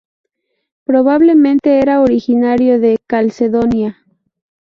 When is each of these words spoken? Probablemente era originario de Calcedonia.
Probablemente 0.83 1.79
era 1.79 2.01
originario 2.01 2.79
de 2.79 2.97
Calcedonia. 3.05 4.03